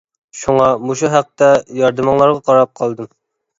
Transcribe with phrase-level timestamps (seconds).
[0.37, 1.51] شۇڭا مۇشۇ ھەقتە
[1.83, 3.15] ياردىمىڭلارغا قاراپ قالدىم.